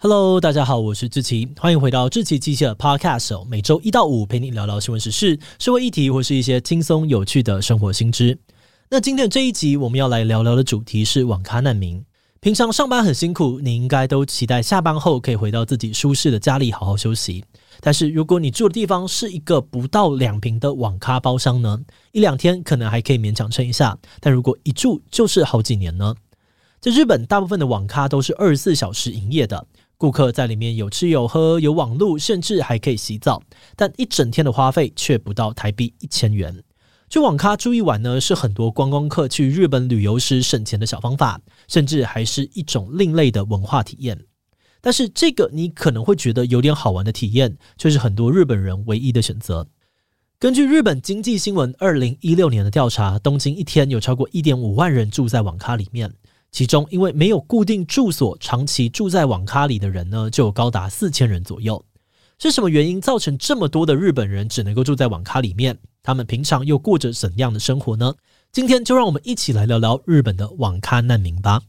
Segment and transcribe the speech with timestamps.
[0.00, 8.38] Hello，大家好，我是志奇，欢迎回到志奇机械的 Podcast，每周一到五陪你聊聊新闻时事、社会议题或是一些轻松有趣的生活新知。
[8.90, 12.00] 那今天这一集我们要来聊聊的主题是网咖难民。
[12.38, 17.44] 平常上班很辛苦，你应该都期待下班后可以回到自己舒适的家里好好休息。
[17.80, 21.80] 但是如果你住的地方是一个不到两坪的网咖包厢呢，
[22.12, 26.14] 一两天可能还可以勉强撑一下，但如果一住就是好几年呢？
[26.80, 29.66] 在日本，大部分的网咖都是二十四小时营业的。
[29.98, 33.42] 顾客在里面有吃有喝有网路，甚至还可以洗澡，
[33.74, 36.62] 但一整天的花费却不到台币一千元。
[37.10, 44.24] 去网咖住一晚呢，是很多观光客去日本旅游时省钱的小方法，甚至还是一种另类的文化体验。
[44.80, 49.66] 但是这个你可能会觉得有点好玩的体验，却是很多日本人唯一的选择。
[50.38, 56.14] 根据日本经济新闻二零一六年的调查，东京一天有超过一点五万人住在网咖里面。
[56.50, 61.84] 其中，因为没有固定住所，长期住在网咖里的人呢，就有高达四千人左右。
[62.38, 65.78] 是什么原因造成这么多的日本人只能够住在网咖里面？
[66.02, 68.14] 他们平常又过着怎样的生活呢？
[68.50, 71.62] 今天就让我们一起来聊聊日本的网咖难民吧。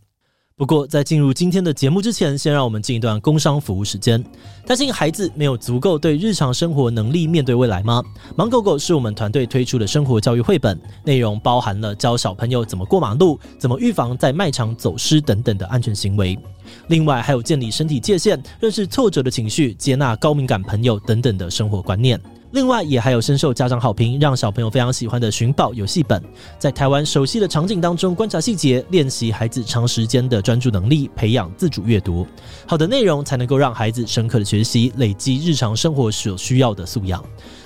[0.60, 4.22] 不过，在进入今天的节目之前，先让我们进一段工商服务时间。
[4.66, 8.04] 担心孩子没有足够对日常生活能力面对未来吗？
[8.36, 16.38] 芒狗狗是我们团队推出的生活教育绘本，内容包含了教小朋友怎么过马路、怎么预防在卖场走失等等的安全行为。
[16.88, 22.20] 另外，还有建立身体界限、认识挫折的情绪、接纳高敏感朋友等等的生活观念。
[22.52, 26.22] 另外，也还有深受家长好评，让小朋友非常喜欢的寻宝游戏本，
[26.58, 32.26] 在台湾熟悉的场景当中观察细节，练习孩子长时间的专注能力，培养自主阅读。
[32.66, 37.24] 好的内容才能够让孩子深刻的学习，累积日常生活所需要的素养。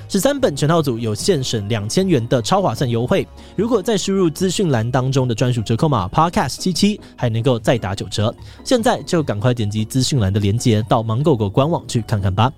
[0.09, 3.25] 十三本全套组有现省两千元的超划算优惠，
[3.55, 8.35] 如果再输入资讯栏当中的专属折扣码 Podcast 七七，还能够再打九折。
[8.65, 12.51] 现在就赶快点击资讯栏的链接，到芒狗狗官网去看看吧。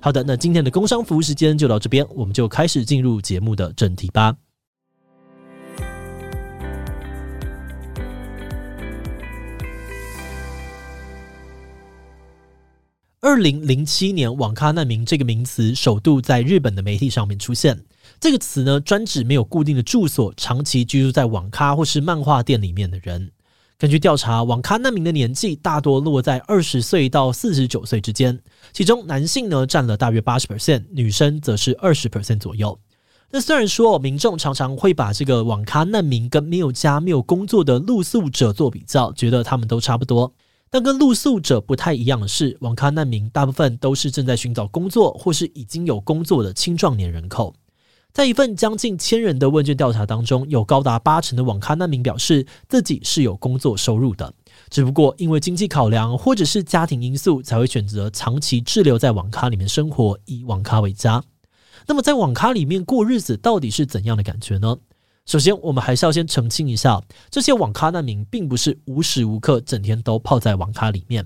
[0.00, 4.36] 好的，那今天的工商服务时间就到这边，我们就开始进入节目的正题吧。
[13.20, 17.78] 二零零七年，网咖难民这个名词首度在日本的媒体上面出现。
[18.20, 23.30] 这个词呢，专指没有固定的住所，长期居住在网咖或是漫画店里面的人。
[23.80, 28.36] 根据调查，网咖难民的年纪大多落在二十岁到四十九岁之间，
[28.72, 32.76] 其中男性呢占了大约八十 percent，女生则是二十 percent 左右。
[33.30, 40.34] 那虽然说民众常常会把这个网咖难民跟没有家、没有工作的露宿者做比较，觉得他们都差不多，
[40.70, 47.54] 但跟露宿者不太一样的是，网咖难民大部分都是正在寻找工作或是已经有工作的青壮年人口。
[48.18, 54.34] 在一份将近千人的问卷调查当中，有高达八成的网咖难民表示自己是有工作收入的，
[54.70, 61.22] 只不过因为经济考量或者是家庭因素，才会选择长期滞留在网咖里面生活，以网咖为家。
[61.86, 64.78] 那么在网咖里面过日子到底是怎样的感觉呢？
[65.24, 67.00] 首先，我们还是要先澄清一下，
[67.30, 71.24] 这些网咖难民并不是无时无刻整天都泡在网咖里面。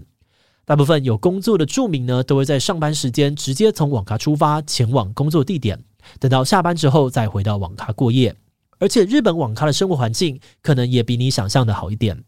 [0.66, 5.82] 大部分有工作的住民呢，都会在上班时间直接从网咖出发，前往工作地点。
[6.18, 8.34] 等到下班之后再回到网咖过夜，
[8.78, 12.24] 而且日本网咖的生活环境可能也比你想象的好一点。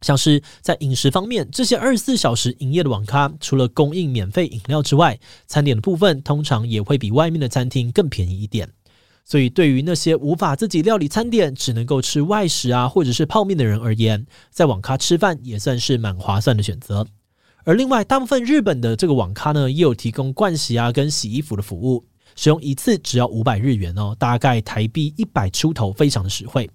[0.00, 8.68] 像是在饮食方面，这些二十四小时营业的网咖，除了供应免费饮料之外，餐点的部分通常也会比外面的餐厅更便宜一点。
[9.24, 17.06] 所以，对于那些无法自己料理餐点，只能够吃外食啊，或者是泡面的人而言，在网咖吃饭也算是蛮划算的选择。
[17.62, 22.04] 而另外，大部分日本的这个网咖呢，也有提供盥洗啊跟洗衣服的服务。
[22.36, 26.68] 使用一次只要五百日元哦，大概台币一百出头，非常的实惠。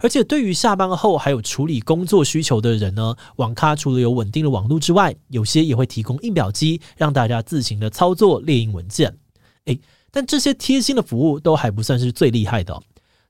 [0.00, 9.16] 而且对于下班后还有处理工作需求的人呢，网咖除了有稳定的网络之外，有些也会提供印表机，让大家自行的操作列印文件。
[9.66, 9.78] 诶，
[10.10, 12.80] 但这些贴心的服务都还不算是最厉害的。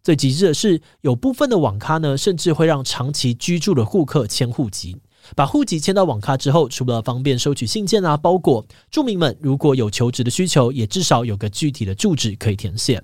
[0.02, 4.96] 最极致的是，有部分的网咖呢，甚至会让长期居住的顾客迁户籍。
[5.34, 13.02] 把户籍迁到网咖之后，除了方便收取信件啊、包裹，住民们如果有求职的需求，也至少有个具体的住址可以填写。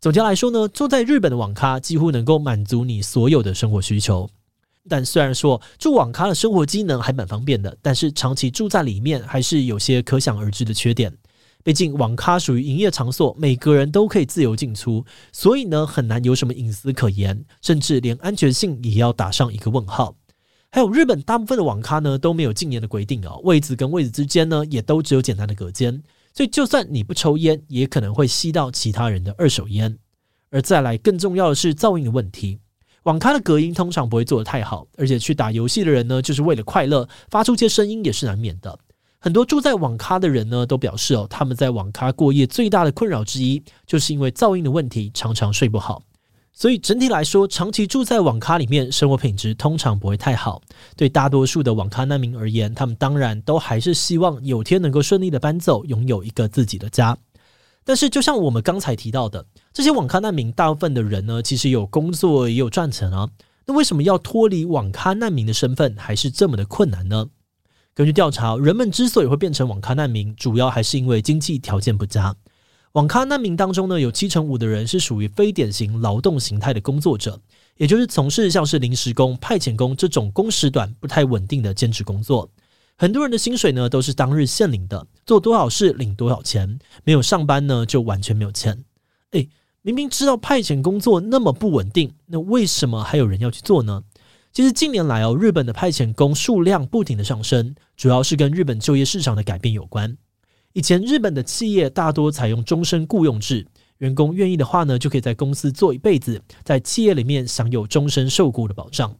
[0.00, 4.28] 总结来说呢，住在日本的网咖几乎能够满足你所有的生活需求。
[4.86, 11.10] 但虽然说住网咖的生活机能还蛮方便的，但是长期住在里面还是有些可想而知的缺点。
[11.62, 15.02] 毕竟网咖属于营业场所，每个人都可以自由进出，
[15.32, 20.14] 所以呢，很难有什么隐私可言，甚至连安全性也要打上一个问号。
[20.74, 29.96] 还有日本大部分的网咖呢，都没有禁烟的规定哦，位子跟位子之间呢，也都只有简单的隔间，所以就算你不抽烟，也可能会吸到其他人的二手烟。
[30.50, 32.58] 而再来更重要的是噪音的问题，
[33.04, 38.76] 网咖的隔音通常不会做得太好，而且去打游戏的人呢，就是为了快乐，发出些声音也是难免的。
[39.20, 46.02] 很多住在网咖的人呢，都表示哦，他们在网咖过夜最大的困扰之一，就是因为噪音的问题，常常睡不好。
[46.56, 50.62] 所以整体来说，长期住在网咖里面，生活品质通常不会太好。
[50.96, 57.18] 对大多数的网咖难民而言，他们当然都还是希望有天能够顺利的搬走，拥有一个自己的家。
[57.84, 63.28] 但是，就像我们刚才提到的，这些网咖难民大部分的人呢，其实有工作，也有赚钱啊。
[63.66, 67.26] 那为什么要脱离网咖难民的身份，还是这么的困难呢？
[67.94, 72.36] 根据调查，人们之所以会变成网咖难民，主要还是因为经济条件不佳。
[72.94, 77.40] 网咖难民当中呢，有七成五的人是属于非典型劳动形态的工作者，
[77.76, 82.48] 也就是从事像是临时工、派遣工这种工时短、不太稳定的兼职工作。
[82.96, 88.84] 很多人的薪水呢，都是当日现领的，做多少事领多少钱，没有上班呢，就完全没有钱。
[89.32, 89.48] 诶，
[89.82, 94.04] 明明知道派遣工作那么不稳定，那为什么还有人要去做呢？
[94.52, 100.16] 其实近年来哦，日本的派遣工数量不停的上升，主要是跟日本就业市场的改变有关。
[100.74, 103.64] 以前日本的企业大多采用终身雇佣制，
[103.98, 109.14] 员工愿意的话呢，就可以在公司做一辈子，在企业里面享有终身受雇的保障。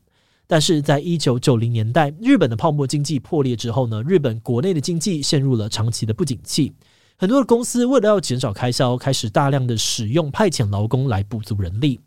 [0.48, 6.72] 但是在一九九零年代，日本的泡沫经济破裂之后呢，日本国内的经济陷入了长期的不景气，
[7.16, 12.00] 很多的公司为了要减少开销，开始大量的使用派遣劳工来补足人力。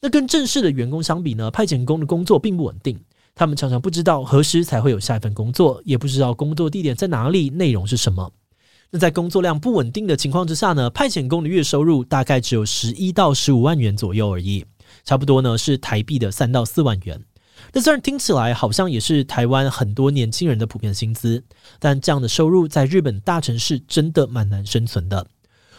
[0.00, 2.98] 那跟正式的员工相比呢，派遣工的工作并不稳定，
[3.34, 8.32] 他们常常不知道何时才会有下一份工作，也不知道工作地点在哪里，内容是什么。
[8.90, 14.64] 那在工作量不稳定的情况之下呢，派遣工的月收入大概只有十一到十五万元左右而已，
[15.04, 17.20] 差不多呢是台币的三到四万元。
[17.72, 21.42] 那虽然听起来好像也是台湾很多年轻人的普遍薪资，
[21.78, 25.26] 但这样的收入在日本大城市真的蛮难生存的。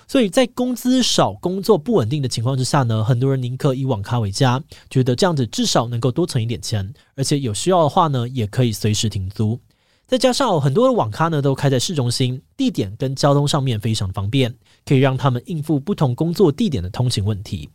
[0.08, 9.60] 所以在工资少、工作不稳定的情况之下呢，很多人宁可以网咖为家，觉得这样子至少能够多存一点钱，而且有需要的话呢，也可以随时停租。
[10.08, 14.56] 再加上很多的网咖呢都开在市中心，地点跟交通上面非常方便，
[14.86, 17.70] 可以让他们应付不同工作地点的通勤问题。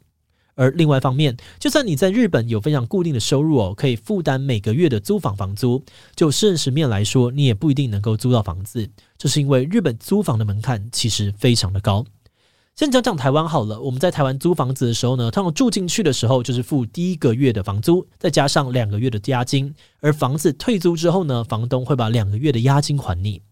[0.54, 5.82] 而另外一方面，就算你在日本有非常固定的收入哦，可以负担每个月的租房房租，
[6.16, 8.88] 就现实面来说，你也不一定能够租到房子，
[9.18, 12.02] 这是因为日本租房的门槛其实非常的高。
[12.74, 13.78] 先讲讲台湾好了。
[13.78, 19.72] 我们在台湾租房子的时候呢，通常住进去的时候就是付第一个月的房租，再加上两个月的押金。
[20.00, 23.42] 而房子退租之后呢，房东会把两个月的押金还你。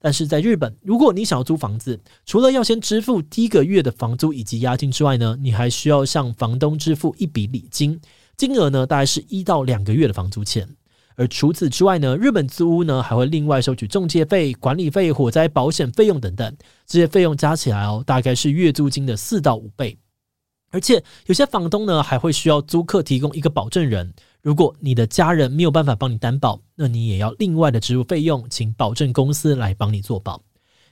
[0.00, 8.00] 但是在日本，如果你想要租房子，除了要先支付第一个月的房租以及押金之外呢，你还需要向房东支付一笔礼金，
[8.38, 10.66] 金额呢大概是一到两个月的房租钱。
[11.16, 19.98] 而除此之外呢，日本租屋呢还会另外收取中介费、管理费、火灾保险费用等等，这些费用加起来哦，大概是月租金的四到五倍。
[20.72, 30.40] 而且有些房东呢还会需要租客提供一个保证人，如果你的家人没有办法帮你担保，那你也要另外的支付费用，请保证公司来帮你做保。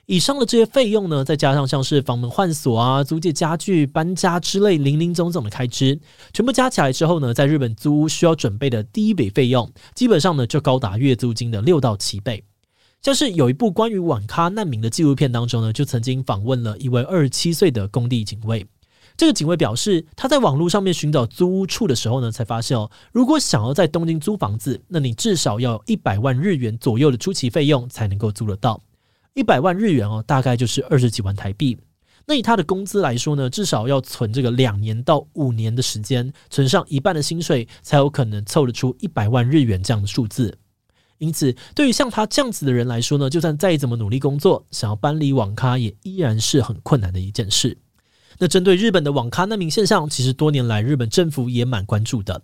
[0.09, 6.01] 以上的这些费用呢，再加上像是房门换锁啊、租借家具、搬家之类零零总总的开支，
[6.33, 12.43] 全部加起来之后呢，在日本租屋需要准备的第一笔费用，基本上呢就高达月租金的六到七倍。
[13.03, 18.67] 像是有一部关于网咖难民的纪录片当中呢，就曾经访问了一位二十七岁的工地警卫。
[19.15, 28.81] 这个警卫表示，他在网络上面寻找租屋处的时候呢，才发现哦，如果想要在东京租房子，那你至少要一百万日元左右的初期费用才能够租得到。
[29.39, 31.79] 一百万日元哦，大概就是二十几万台币。
[32.27, 40.59] 那以他的工资来说呢，至少要存这个两年到五年的时间，存上一半的薪水，才有可能凑得出一百万日元这样的数字。
[41.19, 47.79] 因此，对于像他这样子的人来说呢，就算再怎么努力工作，想要搬离网咖，也依然是很困难的一件事。
[48.41, 52.43] 那针对日本的网咖难民现象，其实多年来日本政府也蛮关注的。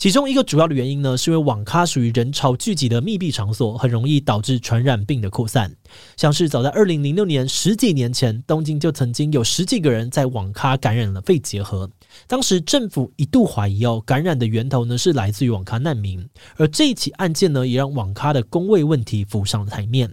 [0.00, 5.70] 其中一个主要的原因呢，是因为网咖属于人潮聚集的密闭场所，很容易导致传染病的扩散。
[6.16, 11.90] 像是早在二零零六年，十几年前，东京就曾经有十几个人在网咖感染了肺结核。
[12.26, 16.26] 当时政府一度怀疑哦，感染的源头呢是来自于网咖难民。
[16.56, 20.10] 而这一起案件呢，也让网咖的工位问题浮上了台面。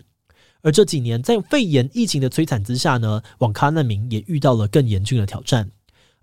[0.63, 5.71] 而这几年，在肺炎疫情的摧残之下呢，网咖难民也遇到了更严峻的挑战。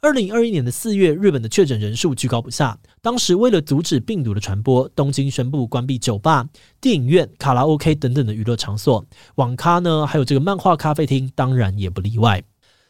[0.05, 2.79] 二零二一年的四月，日本的确诊人数居高不下。
[3.01, 6.47] 当时为了阻止病毒的传播，东京宣布关闭酒吧、
[6.79, 9.03] 电影院、卡拉 OK 等等的娱乐场所。
[9.37, 12.43] 网咖呢，还有这个漫画咖啡厅，当然也不例外。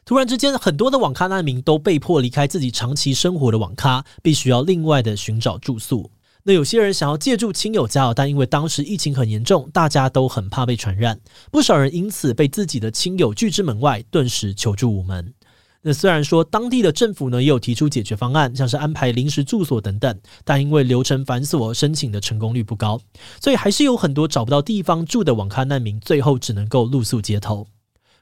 [0.05, 6.11] 突然之间，很多的网咖难民都被迫离开自己长期生活的网咖，必须要另外的寻找住宿。
[6.43, 11.21] 那有些人想要借住亲友家，但因为当时疫情很严重，大家都很怕被传染，
[11.53, 15.33] 不少人因此被自己的亲友拒之门外，顿时求助无门。
[15.87, 22.99] 那虽然说当地的政府呢也有提出解决方案，像是安排临时住所等等，但因为流程繁琐，申请的成功率不高，
[23.39, 27.67] 所以还是有很多找不到地方住的网咖难民，最后只能够露宿街头。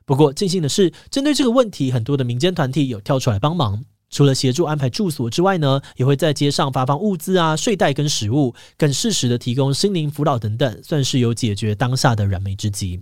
[0.04, 13.00] 不过庆幸的是，针对这个问题，很多的民间团体有跳出来帮忙，除了协助安排住所之外呢，也会在街上发放物资啊、睡袋跟食物，更适时的提供心灵辅导等等，算是有解决当下的燃眉之急。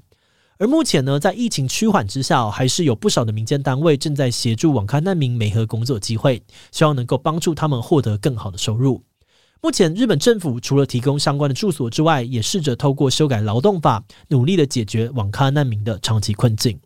[0.60, 9.02] 而目前呢，在疫情趋缓之下，还是有不少的民间单位正在协助网咖难民媒合工作机会，希望能够帮助他们获得更好的收入。
[9.62, 16.78] 目前，日本政府除了提供相关的住所之外，也试着透过修改劳动法，努力的解决网咖难民的长期困境。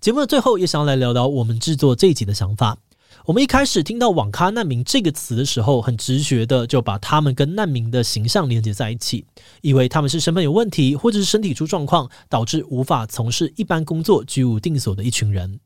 [0.00, 2.78] 节目的最后，也想要来聊聊我们制作这一集的想法。
[3.26, 9.26] 我们一开始听到“网咖难民”这个词的时候，很直觉的就把他们跟难民的形象连接在一起，
[9.62, 15.60] 以为他们是身份有问题，或者是身体出状况，导致无法从事一般工作、居无定所的一群人。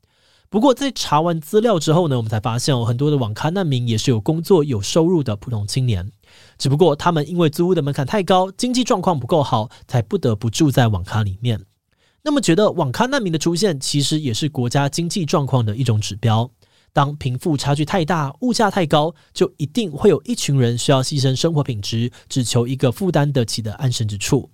[0.49, 6.11] 不过，在查完资料之后呢，我们才发现，有很多的网咖难民也是有工作、有收入的普通青年，
[6.57, 11.65] 只不过他们因为租屋的门槛太高，经济状况不够好，才不得不住在网咖里面。
[12.23, 16.49] 那么，觉得网咖难民的出现，其实也是国家经济状况的一种指标。
[16.95, 24.49] 当贫富差距太大，物价太高，就一定会有一群人需要牺牲生活品质，只求一个负担得起的安身之处。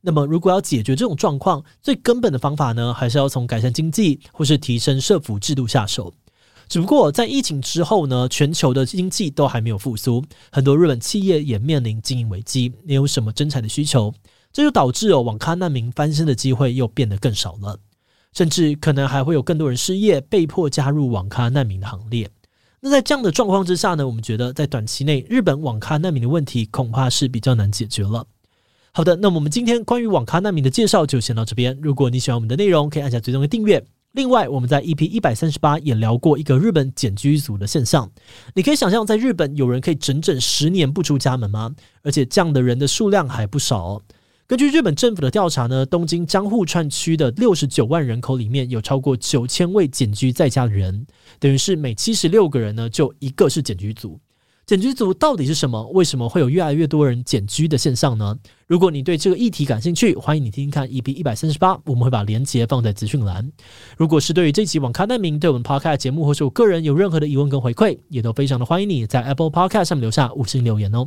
[0.00, 6.12] 那么，如果要解决这种状况，最根本的方法呢，还是要从改善经济或是提升社福制度下手。
[6.68, 14.12] 只不过在疫情之后呢，全球的经济都还没有复苏，很多日本企业也面临经营危机，没有什么征才的需求，
[14.52, 17.78] 这就导致哦，网咖难民翻身的机会又变得更少了。
[18.34, 22.28] 甚至可能还会有更多人失业，被迫加入网咖难民的行列。
[22.80, 28.26] 那在这样的状况之下呢，我们觉得在短期内，日本网咖难民的问题恐怕是比较难解决了。
[28.92, 31.78] 好的，那么我们今天关于网咖难民的介绍就先到这边。
[31.80, 33.84] 如果你喜欢我们的内容，可以按下追踪的订阅。
[34.12, 38.08] 另外，我们在 EP 一百三十八也聊过一个日本茧居族的现象。
[38.54, 41.74] 你可以想象，在日本有人可以整整十年不出家门吗？
[42.02, 44.02] 而且这样的人的数量还不少哦。
[44.46, 51.06] 根据日本政府的调查呢，东京江户川区的六十九万人口里面有超过九千位茧居在家的人，
[51.38, 54.20] 等于是每七十六个人呢就一个是茧居族。
[54.66, 55.88] 茧居族到底是什么？
[55.88, 58.38] 为什么会有越来越多人茧居的现象呢？
[58.66, 63.50] 如果你对这个议题感兴趣，欢迎你听听看 EP 一百三十八，我们会把连结放在资讯栏。
[63.96, 71.06] 如果是对于这期网咖难民对我们 Podcast 节目或是我个人有任何的疑问跟回馈，也都非常的欢迎你在 Apple Podcast 上面留下五星留言哦。